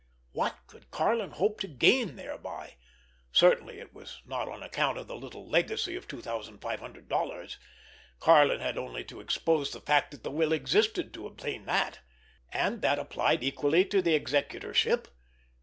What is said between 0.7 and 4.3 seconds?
Karlin hope to gain thereby? Certainly it was